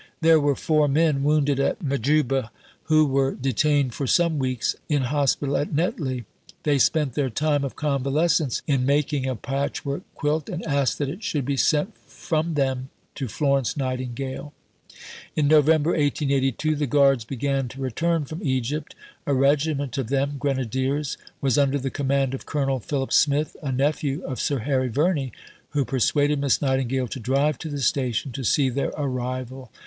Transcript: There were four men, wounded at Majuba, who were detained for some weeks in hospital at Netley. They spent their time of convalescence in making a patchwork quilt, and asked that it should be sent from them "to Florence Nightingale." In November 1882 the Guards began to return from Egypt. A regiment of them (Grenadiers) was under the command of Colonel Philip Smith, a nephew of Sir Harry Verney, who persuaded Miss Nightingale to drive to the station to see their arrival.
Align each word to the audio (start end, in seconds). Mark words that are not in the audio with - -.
There 0.21 0.39
were 0.39 0.55
four 0.55 0.87
men, 0.87 1.21
wounded 1.23 1.59
at 1.59 1.83
Majuba, 1.83 2.49
who 2.85 3.05
were 3.05 3.35
detained 3.35 3.93
for 3.93 4.07
some 4.07 4.39
weeks 4.39 4.75
in 4.89 5.03
hospital 5.03 5.55
at 5.55 5.75
Netley. 5.75 6.25
They 6.63 6.79
spent 6.79 7.13
their 7.13 7.29
time 7.29 7.63
of 7.63 7.75
convalescence 7.75 8.63
in 8.65 8.83
making 8.83 9.27
a 9.27 9.35
patchwork 9.35 10.01
quilt, 10.15 10.49
and 10.49 10.65
asked 10.65 10.97
that 10.97 11.07
it 11.07 11.21
should 11.21 11.45
be 11.45 11.55
sent 11.55 11.95
from 12.07 12.55
them 12.55 12.89
"to 13.13 13.27
Florence 13.27 13.77
Nightingale." 13.77 14.53
In 15.35 15.47
November 15.47 15.91
1882 15.91 16.75
the 16.77 16.87
Guards 16.87 17.23
began 17.23 17.67
to 17.67 17.79
return 17.79 18.25
from 18.25 18.41
Egypt. 18.41 18.95
A 19.27 19.35
regiment 19.35 19.95
of 19.99 20.07
them 20.07 20.37
(Grenadiers) 20.39 21.15
was 21.41 21.59
under 21.59 21.77
the 21.77 21.91
command 21.91 22.33
of 22.33 22.47
Colonel 22.47 22.79
Philip 22.79 23.13
Smith, 23.13 23.55
a 23.61 23.71
nephew 23.71 24.23
of 24.23 24.39
Sir 24.41 24.57
Harry 24.61 24.87
Verney, 24.89 25.31
who 25.73 25.85
persuaded 25.85 26.41
Miss 26.41 26.59
Nightingale 26.59 27.07
to 27.09 27.19
drive 27.19 27.59
to 27.59 27.69
the 27.69 27.79
station 27.81 28.31
to 28.31 28.43
see 28.43 28.67
their 28.67 28.89
arrival. 28.97 29.69